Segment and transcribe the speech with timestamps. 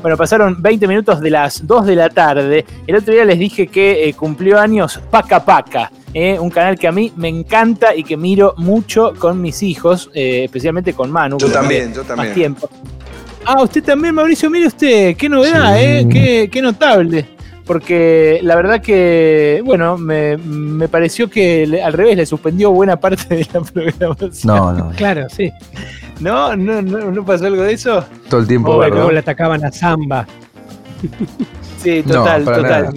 [0.00, 2.64] Bueno, pasaron 20 minutos de las 2 de la tarde.
[2.86, 6.86] El otro día les dije que eh, cumplió años Paca Paca, eh, un canal que
[6.86, 11.38] a mí me encanta y que miro mucho con mis hijos, eh, especialmente con Manu.
[11.38, 12.28] Yo también, yo también.
[12.28, 12.70] Más tiempo.
[13.44, 16.06] Ah, usted también, Mauricio, mire usted, qué novedad, ¿eh?
[16.10, 17.26] Qué, qué notable.
[17.64, 22.98] Porque la verdad que, bueno, me, me pareció que le- al revés le suspendió buena
[22.98, 24.30] parte de la programación.
[24.44, 24.90] No, no.
[24.96, 25.50] Claro, sí.
[26.20, 26.56] ¿No?
[26.56, 28.04] ¿No, no, no pasó algo de eso?
[28.28, 28.72] Todo el tiempo.
[28.72, 28.96] O ¿verdad?
[28.96, 30.26] luego le atacaban a Zamba.
[31.78, 32.94] Sí, total, total.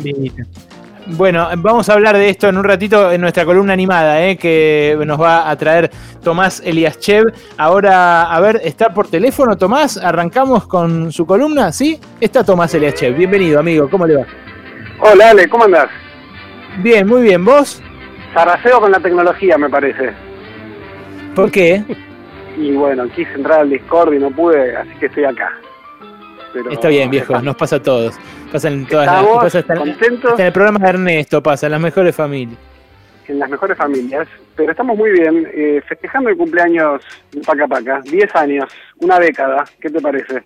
[1.07, 4.37] Bueno, vamos a hablar de esto en un ratito en nuestra columna animada, ¿eh?
[4.37, 5.91] que nos va a traer
[6.23, 7.33] Tomás Eliaschev.
[7.57, 9.97] Ahora, a ver, ¿está por teléfono Tomás?
[9.97, 11.71] ¿Arrancamos con su columna?
[11.71, 11.99] ¿Sí?
[12.19, 13.15] Está Tomás Eliaschev.
[13.15, 13.89] Bienvenido, amigo.
[13.89, 14.25] ¿Cómo le va?
[14.99, 15.89] Hola Ale, ¿cómo andás?
[16.79, 17.43] Bien, muy bien.
[17.43, 17.81] ¿Vos?
[18.33, 20.13] Sarraceo con la tecnología, me parece.
[21.35, 21.83] ¿Por qué?
[22.57, 25.51] Y bueno, quise entrar al Discord y no pude, así que estoy acá.
[26.53, 27.39] Pero Está bien, viejo.
[27.41, 28.19] Nos pasa a todos.
[28.51, 29.25] Pasa en todas las...
[29.25, 32.57] Pasa hasta, contentos hasta en el programa de Ernesto, pasa, en las mejores familias.
[33.27, 38.01] en las mejores familias, pero estamos muy bien, eh, festejando el cumpleaños de Paca Paca,
[38.03, 38.65] 10 años,
[38.99, 40.43] una década, ¿qué te parece?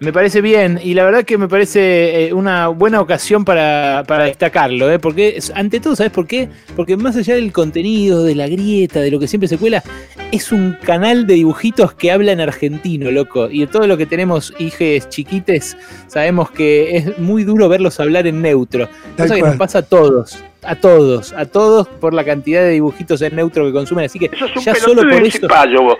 [0.00, 4.24] Me parece bien, y la verdad que me parece eh, una buena ocasión para, para
[4.24, 4.98] destacarlo, ¿eh?
[4.98, 6.48] porque ante todo, ¿sabes por qué?
[6.76, 9.82] Porque más allá del contenido, de la grieta, de lo que siempre se cuela,
[10.30, 14.54] es un canal de dibujitos que habla en argentino, loco, y todo lo que tenemos
[14.58, 19.80] hijes chiquites, sabemos que es muy duro verlos hablar en neutro, cosa que nos pasa
[19.80, 20.42] a todos.
[20.62, 24.26] A todos, a todos por la cantidad de dibujitos en neutro que consumen, así que
[24.26, 25.38] Eso es un ya solo por eso.
[25.38, 25.98] chipallo, vos.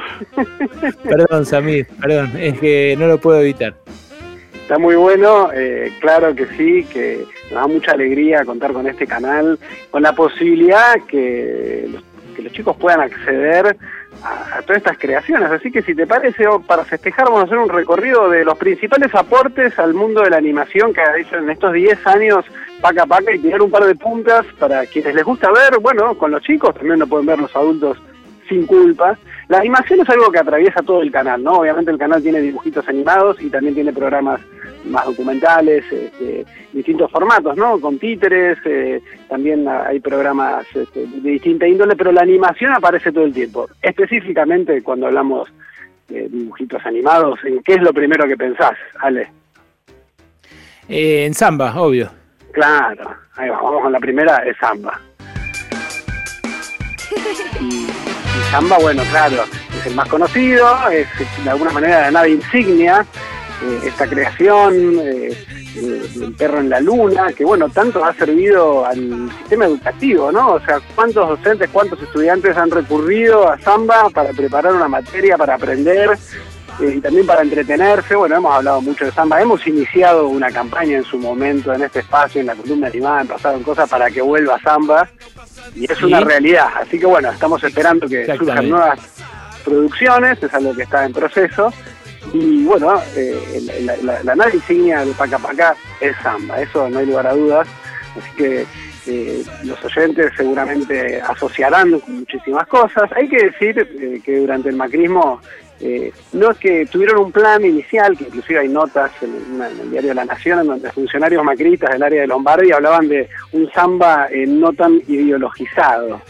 [1.05, 3.75] Perdón, Samir, perdón, es que no lo puedo evitar.
[4.55, 9.07] Está muy bueno, eh, claro que sí, que nos da mucha alegría contar con este
[9.07, 9.59] canal,
[9.91, 12.03] con la posibilidad que los,
[12.37, 13.77] que los chicos puedan acceder
[14.23, 15.51] a, todas estas creaciones.
[15.51, 18.59] Así que si te parece, oh, para festejar vamos a hacer un recorrido de los
[18.59, 22.45] principales aportes al mundo de la animación que ha hecho en estos 10 años
[22.81, 26.31] Paca Paca y tirar un par de puntas para quienes les gusta ver, bueno, con
[26.31, 27.99] los chicos, también lo pueden ver los adultos
[28.49, 29.19] sin culpa.
[29.49, 31.53] La animación es algo que atraviesa todo el canal, ¿no?
[31.55, 34.41] Obviamente el canal tiene dibujitos animados y también tiene programas
[34.89, 37.81] más documentales, este, distintos formatos, ¿no?
[37.81, 43.25] Con títeres, eh, también hay programas este, de distinta índole, pero la animación aparece todo
[43.25, 43.69] el tiempo.
[43.83, 45.49] Específicamente cuando hablamos
[46.09, 49.31] de dibujitos animados, ¿en qué es lo primero que pensás, Ale?
[50.89, 52.11] Eh, en samba, obvio.
[52.53, 55.01] Claro, ahí va, vamos con la primera, es Samba.
[57.61, 59.43] Y, y Samba, bueno, claro,
[59.79, 61.09] es el más conocido, es
[61.43, 63.05] de alguna manera la nave insignia,
[63.63, 65.37] eh, esta creación eh,
[65.75, 70.53] de- del perro en la luna, que bueno, tanto ha servido al sistema educativo, ¿no?
[70.55, 75.55] O sea, ¿cuántos docentes, cuántos estudiantes han recurrido a Samba para preparar una materia, para
[75.55, 76.19] aprender?
[76.81, 78.15] eh, y también para entretenerse.
[78.15, 81.99] Bueno, hemos hablado mucho de samba, hemos iniciado una campaña en su momento en este
[81.99, 85.09] espacio, en la columna animada, Pasaron Cosas, para que vuelva samba,
[85.75, 86.05] y es Sí.
[86.05, 86.69] una realidad.
[86.81, 89.01] Así que bueno, estamos esperando que surjan nuevas
[89.65, 91.73] producciones, es algo que está en proceso.
[92.33, 96.99] Y bueno, eh, la, la- la nave insignia de Paca Paca es samba, eso no
[96.99, 97.67] hay lugar a dudas.
[98.17, 98.67] Así que
[99.07, 103.11] eh, los oyentes seguramente asociarán con muchísimas cosas.
[103.17, 105.41] Hay que decir eh, que durante el macrismo
[105.81, 110.13] eh, no es que tuvieron un plan inicial, que inclusive hay notas en, el diario
[110.13, 114.45] La Nación, en donde funcionarios macristas del área de Lombardi hablaban de un samba eh,
[114.47, 116.21] no tan ideologizado.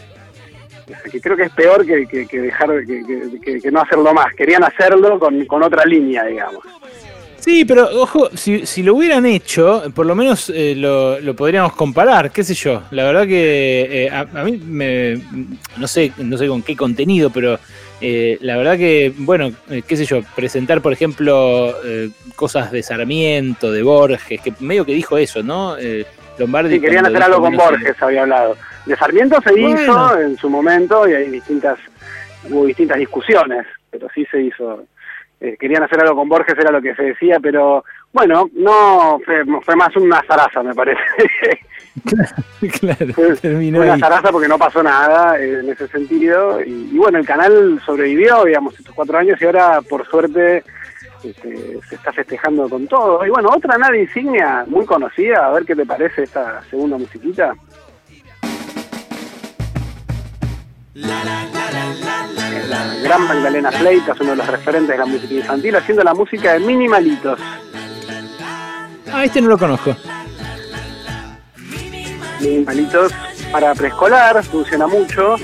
[1.11, 4.33] Que creo que es peor que, dejar que, que- no hacerlo más.
[4.35, 6.63] Querían hacerlo con, otra línea, digamos.
[7.39, 12.31] Sí, pero ojo, si, si lo hubieran hecho, por lo menos eh, lo, podríamos comparar,
[12.31, 12.83] qué sé yo.
[12.91, 15.21] La verdad que eh, a, a mí me,
[15.77, 17.57] no sé, no sé con qué contenido, pero
[18.01, 22.83] eh, la verdad que, bueno, eh, qué sé yo, presentar, por ejemplo, eh, cosas de
[22.83, 25.77] Sarmiento, de Borges, que medio que dijo eso, ¿no?
[26.39, 26.75] Lombardi.
[26.75, 28.57] Sí, querían hacer algo con Borges, había hablado.
[28.85, 29.69] De Sarmiento se Bueno.
[29.81, 31.77] hizo en su momento y hay distintas,
[32.49, 34.83] hubo distintas discusiones, pero sí se hizo.
[35.41, 39.43] Eh, querían hacer algo con Borges, era lo que se decía, pero bueno, no fue,
[39.63, 40.99] fue más una zaraza, me parece.
[42.79, 43.99] claro, fue, terminó fue una ahí.
[43.99, 46.61] zaraza porque no pasó nada eh, en ese sentido.
[46.61, 50.63] Y, y bueno, el canal sobrevivió, digamos, estos cuatro años y ahora, por suerte,
[51.23, 53.25] este, se está festejando con todo.
[53.25, 57.53] Y bueno, otra nave insignia muy conocida, a ver qué te parece esta segunda musiquita.
[60.93, 61.21] La
[63.03, 66.59] gran Magdalena Fleitas, uno de los referentes de la música infantil, haciendo la música de
[66.59, 67.39] Minimalitos.
[69.11, 69.95] Ah, este no lo conozco.
[72.39, 73.11] Minimalitos
[73.51, 75.35] para preescolar, funciona mucho.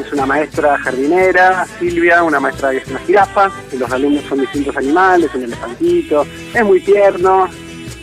[0.00, 4.40] Es una maestra jardinera, Silvia, una maestra que es una jirafa, y los alumnos son
[4.40, 7.48] distintos animales, un elefantito, es muy tierno,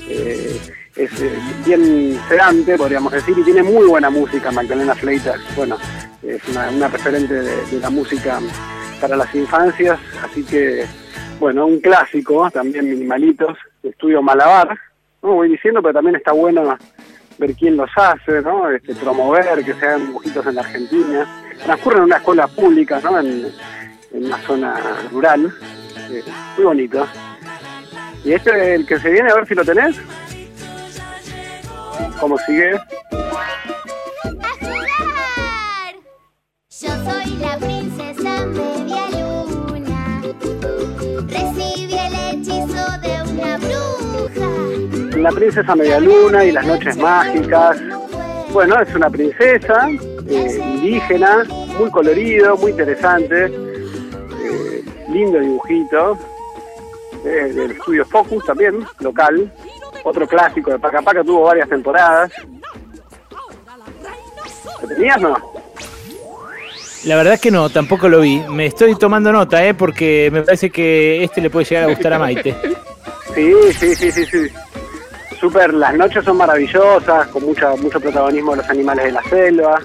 [0.09, 0.59] eh,
[0.95, 5.77] es eh, bien sedante, podríamos decir, y tiene muy buena música, Magdalena Fleitas, bueno,
[6.23, 8.39] es una, referente de, la música
[9.01, 10.85] para las infancias, así que,
[11.39, 14.77] bueno, un clásico, también Minimalitos, estudio Malabar,
[15.21, 16.77] no voy diciendo, pero también está bueno
[17.37, 18.69] ver quién los hace, ¿no?
[18.69, 21.46] Este, promover que se hagan dibujitos en la Argentina.
[21.63, 23.19] Transcurre en una escuela pública, ¿no?
[23.19, 23.51] En,
[24.11, 24.75] una zona
[25.11, 25.53] rural.
[26.09, 26.23] Eh,
[26.55, 27.05] muy bonito.
[28.23, 29.29] ¿Y este es el que se viene?
[29.29, 29.97] A ver si lo tenés.
[32.19, 32.71] ¿Cómo sigue?
[36.79, 40.21] Yo soy la princesa media luna.
[41.27, 45.17] Recibí el hechizo de una bruja.
[45.17, 47.77] La princesa media luna y las noches mágicas.
[48.51, 49.89] Bueno, es una princesa
[50.29, 51.45] eh, indígena,
[51.79, 53.45] muy colorido, muy interesante.
[53.45, 56.17] Eh, lindo dibujito.
[57.25, 59.51] Eh, del estudio Focus también, local.
[60.03, 62.31] Otro clásico de Paca Paca, tuvo varias temporadas.
[64.81, 65.35] ¿Lo tenías no?
[67.05, 68.39] La verdad es que no, tampoco lo vi.
[68.49, 69.73] Me estoy tomando nota, ¿eh?
[69.73, 72.55] Porque me parece que este le puede llegar a gustar a Maite.
[73.35, 74.47] Sí, sí, sí, sí, sí.
[75.39, 79.79] Súper, las noches son maravillosas, con mucha, mucho protagonismo de los animales de la selva,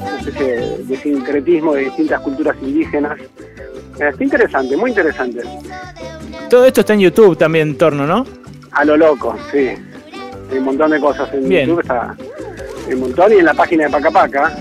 [0.00, 3.18] una especie de sincretismo de distintas culturas indígenas.
[3.98, 5.42] Está interesante, muy interesante.
[6.48, 8.26] Todo esto está en YouTube también, Torno, ¿no?
[8.72, 9.68] A lo loco, sí.
[10.50, 12.16] Hay un montón de cosas en YouTube, está
[12.92, 14.56] un montón y en la página de Paca Paca.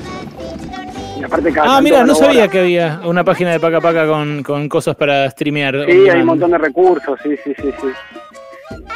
[1.19, 4.67] Y aparte ah, mira, no sabía que había una página de Paca Paca con, con
[4.69, 5.85] cosas para streamear.
[5.85, 7.87] Sí, hay un montón de recursos, sí, sí, sí, sí.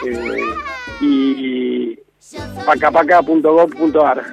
[0.08, 0.40] Eh,
[1.02, 2.00] y
[2.66, 4.24] pacapaca.gov.ar.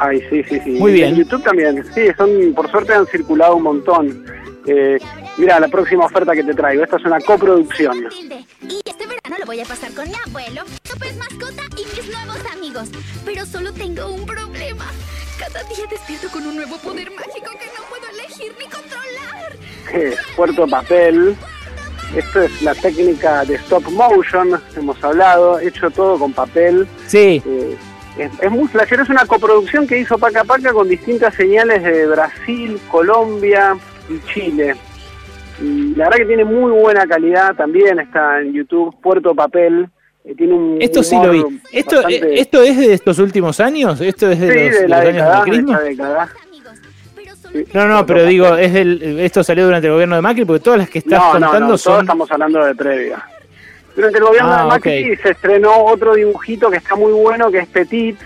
[0.00, 0.70] Ay, sí, sí, sí.
[0.70, 1.10] Muy bien.
[1.10, 4.24] En YouTube también, sí, son, por suerte han circulado un montón.
[4.66, 4.98] Eh,
[5.40, 6.84] Mira, la próxima oferta que te traigo.
[6.84, 7.96] Esta es una coproducción.
[8.60, 12.38] Y este verano lo voy a pasar con mi abuelo, super mascota y mis nuevos
[12.52, 12.90] amigos.
[13.24, 14.84] Pero solo tengo un problema.
[15.38, 19.56] Cada día despierto con un nuevo poder mágico que no puedo elegir ni controlar.
[19.94, 21.34] Es puerto papel.
[22.14, 26.86] Esto es la técnica de stop motion, hemos hablado, hecho todo con papel.
[27.06, 27.40] Sí.
[27.46, 27.76] Eh,
[28.18, 32.06] es, es, muy flashero, es una coproducción que hizo Paca Paca con distintas señales de
[32.06, 33.76] Brasil, Colombia
[34.08, 34.74] y Chile.
[35.60, 39.88] Y la verdad que tiene muy buena calidad también, está en YouTube, Puerto Papel.
[40.24, 41.60] Eh, tiene un esto sí lo vi.
[41.72, 44.00] ¿Esto, eh, ¿Esto es de estos últimos años?
[44.00, 45.44] ¿Esto es de los, de la década,
[45.82, 46.28] década.
[47.74, 50.78] No, no, pero digo, es del, esto salió durante el gobierno de Macri porque todas
[50.78, 52.00] las que estás contando no, son...
[52.02, 53.24] estamos hablando de previa.
[53.94, 57.58] Durante el gobierno de ah, Macri se estrenó otro dibujito que está muy bueno, que
[57.58, 58.18] es Petit.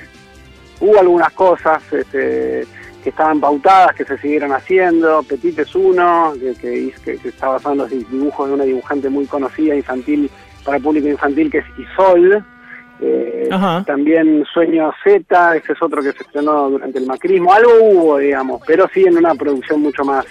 [0.81, 2.66] Hubo algunas cosas, este,
[3.02, 5.22] que estaban pautadas, que se siguieron haciendo.
[5.22, 9.26] Petit es uno, que, que, que, está basado en los dibujos de una dibujante muy
[9.26, 10.31] conocida infantil
[10.64, 12.44] para el público infantil, que es Isol.
[13.00, 13.49] Eh,
[13.87, 17.52] también Sueño Z, ese es otro que se estrenó durante el macrismo.
[17.52, 20.25] Algo hubo, digamos, pero sí en una producción mucho más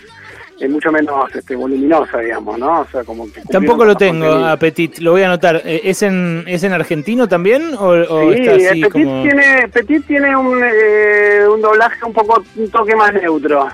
[0.59, 2.81] es mucho menos este, voluminosa, digamos, ¿no?
[2.81, 5.61] O sea, como que Tampoco lo tengo, Petit, lo voy a anotar.
[5.65, 7.73] Eh, ¿Es en, ¿es en Argentino también?
[7.79, 12.69] ¿O, sí, está así Petit, tiene, Petit tiene un, eh, un doblaje un poco, un
[12.69, 13.67] toque más neutro.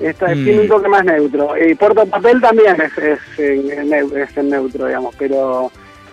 [0.00, 0.44] Esta, mm.
[0.44, 1.54] Tiene un toque más neutro.
[1.56, 5.70] Y Puerto Papel también es, es, es en neutro, digamos, pero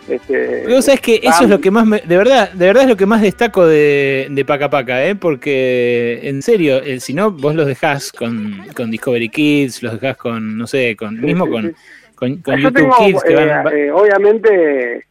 [0.08, 2.98] este, Vos sabés que eso es lo que más de verdad, de verdad es lo
[2.98, 5.16] que más destaco de, de Paca Paca, ¿eh?
[5.16, 10.18] porque en serio, eh, si no, vos los dejás con, con, Discovery Kids, los dejás
[10.18, 11.76] con, no sé, con mismo con,
[12.16, 13.24] con, YouTube Kids.
[13.24, 15.06] Que van, eh, obviamente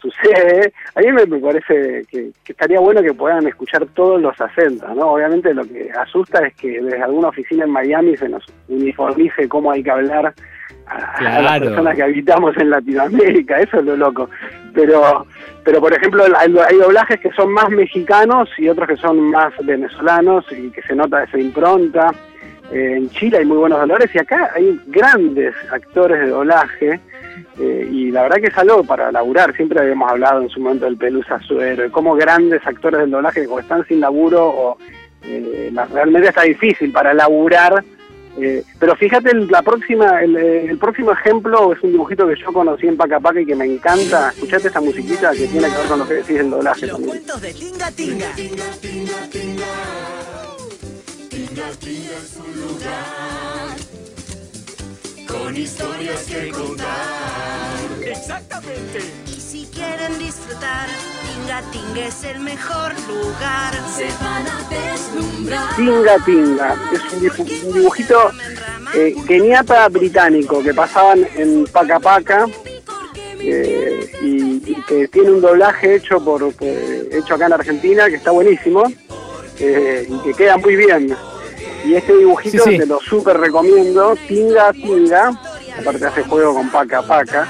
[0.00, 5.12] sucede, a mí me, parece que, estaría bueno que puedan escuchar todos los acentos, ¿no?
[5.12, 9.70] Obviamente lo que asusta es que desde alguna oficina en Miami se nos uniformice cómo
[9.70, 10.34] hay que hablar
[10.86, 14.30] a, las personas que habitamos en Latinoamérica, eso es lo loco.
[14.74, 15.26] Pero,
[15.64, 20.44] pero por ejemplo, hay, doblajes que son más mexicanos y otros que son más venezolanos
[20.52, 22.12] y que se nota esa impronta.
[22.72, 27.00] Eh, en Chile hay muy buenos dolores y acá hay grandes actores de doblaje.
[27.58, 30.84] Eh, y la verdad que es algo para laburar, siempre habíamos hablado en su momento
[30.84, 34.78] del Pelusa Suero, de cómo grandes actores del doblaje o están sin laburo o
[35.24, 37.84] eh, realmente está difícil para laburar
[38.40, 42.96] eh, pero fíjate, la próxima, el, próximo ejemplo es un dibujito que yo conocí en
[42.96, 44.30] Paca Paca y que me encanta.
[44.30, 46.86] Escuchate esta musiquita que tiene que ver con lo que decís del doblaje.
[46.86, 48.28] Los cuentos de Tinga Tinga.
[55.26, 57.07] Con historias que contar.
[58.18, 59.00] Exactamente.
[59.38, 60.88] Si quieren disfrutar,
[61.22, 63.72] Tinga Tinga es el mejor lugar.
[63.96, 65.76] Se van a deslumbrar.
[65.76, 66.76] Tinga Tinga.
[66.92, 68.30] Es un, dibu- un dibujito
[68.94, 72.46] eh, keniata británico que pasaban en Paca Paca
[73.40, 78.16] eh, y, y que tiene un doblaje hecho por, por- hecho acá en Argentina que
[78.16, 78.82] está buenísimo
[79.58, 81.16] eh, y que queda muy bien.
[81.84, 82.78] Y este dibujito Sí, sí.
[82.78, 85.40] te lo súper recomiendo, Tinga Tinga,
[85.80, 87.46] aparte hace juego con Paca Paca.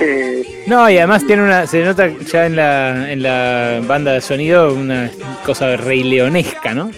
[0.00, 4.20] Eh, No, y además tiene una, se nota ya en la, en la banda de
[4.20, 5.10] sonido una
[5.44, 6.90] cosa rey leonesca, ¿no?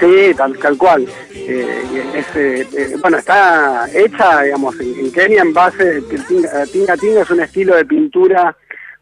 [0.00, 1.06] Sí, tal, tal cual.
[1.34, 6.66] Eh, es, eh, eh, bueno, está hecha, digamos, en, en Kenia en base, el tinga,
[6.66, 8.54] tinga Tinga es un estilo de pintura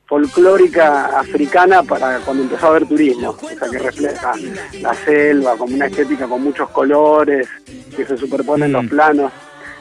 [0.07, 4.33] folclórica africana para cuando empezó a haber turismo, o sea que refleja
[4.81, 7.49] la selva, como una estética con muchos colores
[7.97, 8.89] que se superponen los Mm.
[8.89, 9.33] planos.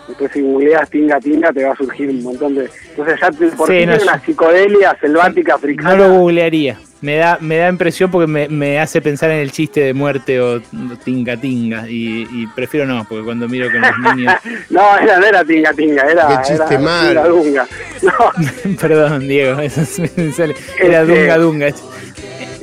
[0.07, 2.69] Después si googleas Tinga Tinga te va a surgir un montón de...
[2.89, 5.95] Entonces ya te- por Sí, no, una psicodelia selvática africana.
[5.95, 6.77] No lo googlearía.
[7.01, 10.39] Me da, me da impresión porque me, me hace pensar en el chiste de muerte
[10.41, 10.59] o
[11.03, 11.87] tinga tinga.
[11.89, 14.33] Y, y prefiero no, porque cuando miro con los niños.
[14.69, 17.09] No, era, no era Tinga Tinga, era, Qué chiste era malo.
[17.09, 17.67] Tinga Dunga.
[18.01, 20.55] No, Perdón, Diego, eso es- me sale.
[20.81, 21.67] Era Este- dunga dunga.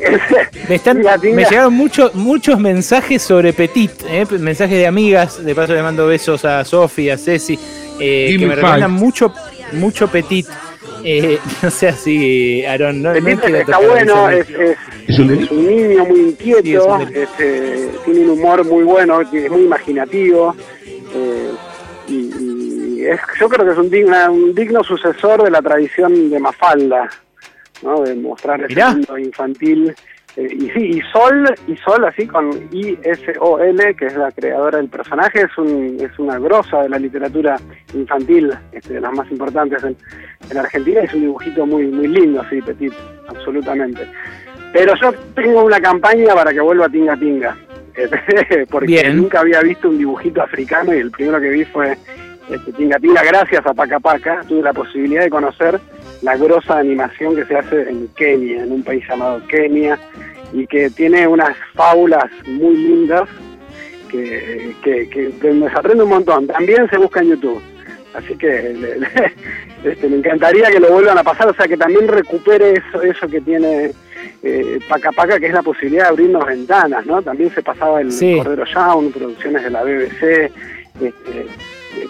[0.68, 4.26] Me, están- me llegaron muchos muchos mensajes sobre Petit, ¿eh?
[4.38, 5.44] mensajes de amigas.
[5.44, 7.58] De paso le mando besos a Sofi, a Ceci,
[8.00, 9.32] eh, que me recomiendan mucho,
[9.72, 10.46] mucho Petit.
[11.04, 13.02] Eh, no sé así, Aaron.
[13.02, 14.76] No, no Petit entiendo está bueno, es, es,
[15.08, 17.20] ¿Es un es un niño muy Sí, es inquieto, un delito.
[17.22, 20.54] este, tiene un humor muy bueno, es muy imaginativo.
[21.14, 21.50] eh,
[22.08, 22.14] y,
[23.00, 26.38] y es, yo creo que es un digno, un digno sucesor de la tradición de
[26.38, 27.08] Mafalda,
[27.82, 28.02] ¿no?
[28.02, 28.92] de mostrar Mirá.
[28.92, 29.94] mundo infantil.
[30.36, 34.88] Eh, y sí, y Sol, y Sol así con I-S-O-L, que es la creadora del
[34.88, 37.60] personaje, es, un, es una grosa de la literatura
[37.92, 39.94] infantil, este, de las más importantes en,
[40.50, 42.94] en Argentina, es un dibujito muy, muy lindo, sí, Petit,
[43.28, 44.06] absolutamente.
[44.72, 47.54] Pero yo tengo una campaña para que vuelva Tinga Tinga,
[48.70, 49.18] porque Bien.
[49.18, 51.98] nunca había visto un dibujito africano y el primero que vi fue
[52.48, 55.78] este, Tinga Tinga, gracias a Paca Paca, tuve la posibilidad de conocer
[56.22, 59.98] la grosa animación que se hace en Kenia, en un país llamado Kenia,
[60.52, 63.28] y que tiene unas fábulas muy lindas
[64.10, 66.46] que, que, que- que me aprende un montón.
[66.46, 67.60] También se busca en YouTube.
[68.14, 69.08] Así que le- le-
[69.84, 73.26] este, me encantaría que lo vuelvan a pasar, o sea que también recupere eso, eso
[73.28, 73.90] que tiene
[74.44, 77.20] eh, Paca Paca, que es la posibilidad de abrirnos ventanas, ¿no?
[77.22, 78.36] También se pasaba el Sí.
[78.38, 80.52] Cordero Young, producciones de la BBC,
[81.00, 81.46] este,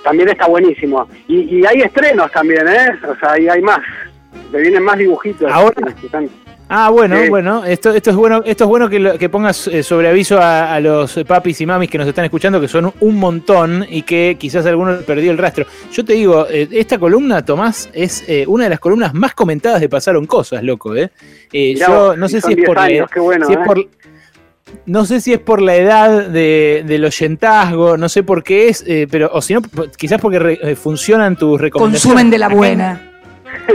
[0.05, 1.09] también está buenísimo.
[1.29, 2.91] Y, y hay estrenos también, ¿eh?
[3.09, 3.81] O sea, ahí hay más,
[4.53, 5.51] le vienen más dibujitos.
[5.51, 5.75] Ahora.
[6.01, 6.29] que están-
[6.75, 7.29] Ah, bueno, Sí.
[7.29, 10.39] bueno, esto, esto es bueno, esto es bueno que, lo- que pongas eh, sobre aviso
[10.41, 14.01] a, a los papis y mamis que nos están escuchando, que son un montón y
[14.03, 15.67] que quizás alguno perdió el rastro.
[15.93, 19.83] Yo te digo, eh, esta columna, Tomás, es eh, una de las columnas más comentadas
[19.83, 21.11] de Pasaron Cosas, loco, ¿eh?
[21.53, 23.87] Eh, Mirá yo no sé si es 10 por años, qué bueno, si es por-
[24.87, 28.85] no sé si es por la edad de, del oyentazgo, no sé por qué es,
[28.87, 29.63] eh, pero o si no,
[29.97, 32.03] quizás porque re- eh, funcionan tus recomendaciones.
[32.03, 33.09] Consumen de la buena.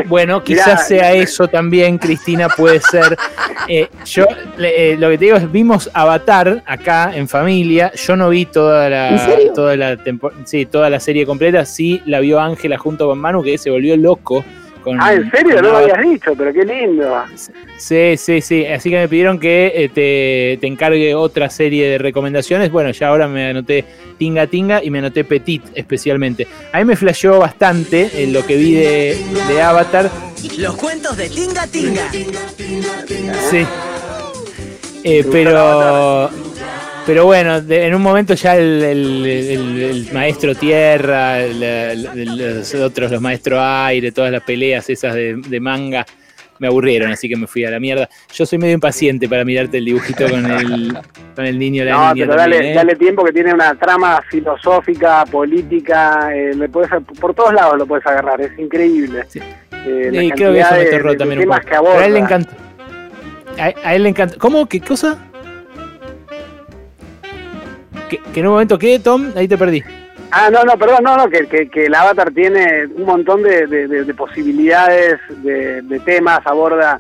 [0.07, 3.17] bueno, quizás Mirá, sea eso también, Cristina, puede ser.
[3.69, 4.25] Eh, yo
[4.57, 7.91] le- eh, lo que te digo es, vimos Avatar acá en familia.
[7.95, 9.51] Yo no vi toda la, ¿En serio?
[9.53, 11.65] toda la tempo- sí, toda la serie completa.
[11.65, 14.45] Sí, la vio Ángela junto con Manu, que se volvió loco.
[14.88, 15.56] Con, Ah, ¿en serio?
[15.56, 17.24] con No lo habías dicho, pero qué lindo.
[17.77, 18.65] Sí, sí, sí.
[18.65, 22.72] Así que me pidieron que eh, te, te encargue otra serie de recomendaciones.
[22.72, 23.84] Bueno, ya ahora me anoté
[24.17, 26.48] Tinga Tinga y me anoté Petit especialmente.
[26.72, 29.17] A mí me flasheó bastante en lo que vi de,
[29.50, 30.10] de Avatar.
[30.58, 32.10] Los cuentos de Tinga Tinga.
[33.50, 33.65] Sí.
[35.03, 36.46] Eh, pero.
[37.07, 43.11] Pero bueno, de- en un momento ya el, el- el- el maestro tierra, los otros,
[43.11, 46.05] los maestros aire, todas las peleas esas de, de manga,
[46.59, 48.09] me aburrieron, así que me fui a la mierda.
[48.33, 50.97] Yo soy medio impaciente para mirarte el dibujito con el,
[51.35, 52.75] con el niño la No, niña pero también, dale, ¿eh?
[52.75, 56.89] dale tiempo que tiene una trama filosófica, política, eh, le puedes,
[57.21, 59.23] por todos lados lo puedes agarrar, es increíble.
[59.29, 59.39] Sí.
[59.85, 61.59] Eh, creo que eso me aterró también un poco.
[61.61, 62.51] que Pero a él le encantó.
[63.59, 64.37] A, a él le encantó.
[64.39, 64.65] ¿Cómo?
[64.67, 65.26] ¿Qué cosa?
[68.09, 69.31] ¿Que, que en un momento qué, Tom?
[69.35, 69.83] Ahí te perdí.
[70.31, 73.65] Ah, no, no, perdón, no, no, que, que, que el Avatar tiene un montón de,
[73.67, 76.99] de- de- de posibilidades, de, de temas, aborda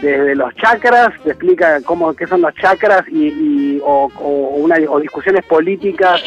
[0.00, 4.76] desde los chakras, te explica cómo qué son los chakras y, y- o, o una,
[4.88, 6.22] o discusiones políticas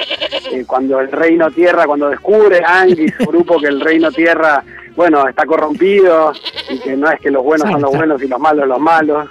[0.52, 4.62] eh, cuando el reino tierra, cuando descubre Angie y su grupo que el reino tierra,
[4.98, 6.34] bueno, está corrompido
[6.70, 9.30] y que no es que los buenos son los buenos y los malos los malos,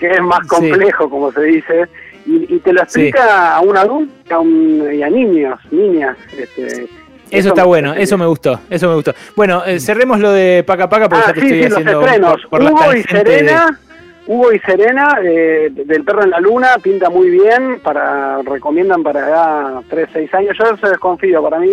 [0.00, 0.48] que es más Sí.
[0.48, 1.88] complejo, como se dice,
[2.26, 3.00] y, y te lo Sí.
[3.08, 6.16] explica a un adulto a un- y a niños, niñas.
[6.38, 6.86] Este,
[7.30, 9.12] Eso, está bueno, eso me gustó, eso me gustó.
[9.34, 11.94] Bueno, eh, cerremos lo de Paca Paca porque Ah, ya te sí, estoy sí, los
[12.02, 12.40] estrenos.
[12.42, 13.78] por, por la Hugo y de- Serena,
[14.26, 19.28] Hugo y Serena, eh, del Perro en la Luna, pinta muy bien, para recomiendan para
[19.28, 20.56] edad 3, 6 años.
[20.58, 21.68] Yo se desconfío, para mí,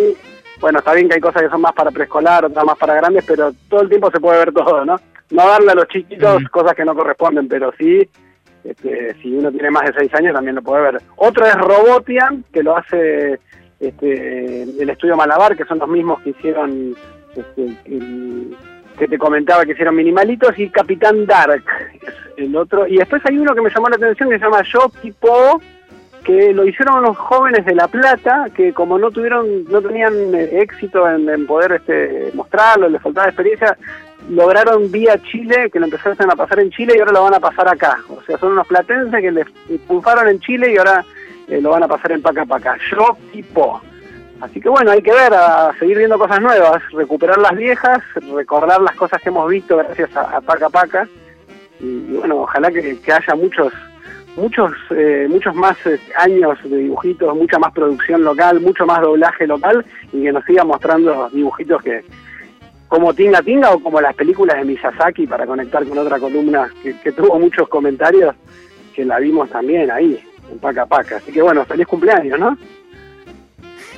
[0.60, 3.24] bueno, está bien que hay cosas que son más para preescolar, otras más para grandes,
[3.25, 4.96] pero todo el tiempo se puede ver todo, ¿no?
[5.29, 6.50] No darle a los chiquitos Ujú.
[6.51, 8.08] cosas que no corresponden, pero sí,
[8.63, 11.01] este, si uno tiene más de 6 años también lo puede ver.
[11.15, 13.39] Otro es Robotian, que lo hace
[13.79, 16.95] este, el estudio Malabar, que son los mismos que hicieron
[17.35, 18.55] este, el-
[18.99, 21.63] que te comentaba que hicieron Minimalitos y Capitán Dark
[22.03, 24.61] es el otro y después hay uno que me llamó la atención que se llama
[24.63, 25.59] Yo Tipo
[26.23, 30.59] que lo hicieron unos jóvenes de La Plata que como no tuvieron no tenían eh,
[30.61, 33.75] éxito en, en poder este mostrarlo les faltaba experiencia
[34.31, 37.39] lograron vía Chile que lo empezaron a pasar en Chile y ahora lo van a
[37.39, 38.00] pasar acá.
[38.09, 39.45] O sea son unos platenses que les
[39.88, 41.05] pulparon en Chile y ahora
[41.47, 42.77] eh, lo van a pasar en Paca Paca.
[42.89, 43.81] Yo Tipo.
[44.39, 48.01] Así que bueno, hay que ver, a seguir viendo cosas nuevas, recuperar las viejas,
[48.33, 51.07] recordar las cosas que hemos visto gracias a, Paca Paca.
[51.79, 53.71] Y, y bueno, ojalá que, que haya muchos
[54.38, 59.45] muchos eh, muchos más eh, años de dibujitos, mucha más producción local, mucho más doblaje
[59.45, 62.03] local y que nos siga mostrando dibujitos que
[62.91, 67.00] como Tinga Tinga o como las películas de Miyazaki para conectar con otra columna que,
[67.00, 68.36] que tuvo muchos comentarios
[68.93, 70.19] que la vimos también ahí
[70.51, 71.15] en Paca Paca.
[71.15, 72.57] Así que bueno, feliz cumpleaños, ¿no?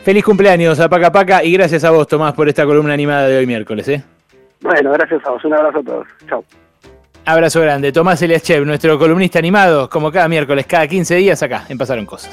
[0.03, 3.39] Feliz cumpleaños a Paca Paca y gracias a vos, Tomás, por esta columna animada de
[3.39, 3.87] hoy miércoles.
[3.87, 4.03] ¿eh?
[4.61, 5.43] Bueno, gracias a vos.
[5.43, 6.07] Un abrazo a todos.
[6.29, 6.45] Chao.
[7.25, 7.91] Abrazo grande.
[7.91, 12.31] Tomás Eliaschev, nuestro columnista animado, como cada miércoles, cada 15 días acá, en Pasaron Cosas.